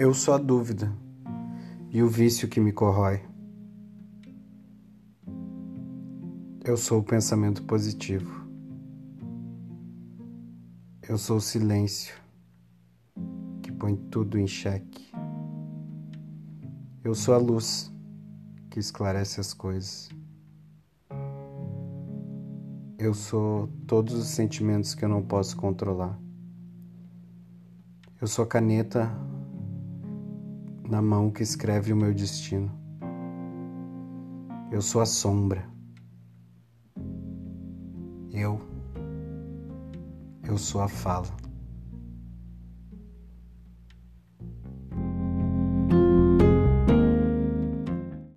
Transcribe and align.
Eu 0.00 0.14
sou 0.14 0.32
a 0.32 0.38
dúvida 0.38 0.90
e 1.90 2.02
o 2.02 2.08
vício 2.08 2.48
que 2.48 2.58
me 2.58 2.72
corrói. 2.72 3.20
Eu 6.64 6.74
sou 6.78 7.00
o 7.00 7.04
pensamento 7.04 7.62
positivo. 7.64 8.48
Eu 11.06 11.18
sou 11.18 11.36
o 11.36 11.40
silêncio 11.40 12.14
que 13.62 13.70
põe 13.70 13.94
tudo 13.94 14.38
em 14.38 14.46
xeque. 14.46 15.12
Eu 17.04 17.14
sou 17.14 17.34
a 17.34 17.38
luz 17.38 17.92
que 18.70 18.80
esclarece 18.80 19.38
as 19.38 19.52
coisas. 19.52 20.08
Eu 22.98 23.12
sou 23.12 23.68
todos 23.86 24.14
os 24.14 24.28
sentimentos 24.28 24.94
que 24.94 25.04
eu 25.04 25.10
não 25.10 25.20
posso 25.20 25.58
controlar. 25.58 26.18
Eu 28.18 28.26
sou 28.26 28.46
a 28.46 28.48
caneta 28.48 29.14
na 30.90 31.00
mão 31.00 31.30
que 31.30 31.42
escreve 31.42 31.92
o 31.92 31.96
meu 31.96 32.12
destino. 32.12 32.68
Eu 34.72 34.82
sou 34.82 35.00
a 35.00 35.06
sombra. 35.06 35.64
Eu, 38.32 38.60
eu 40.42 40.58
sou 40.58 40.80
a 40.80 40.88
fala. 40.88 41.28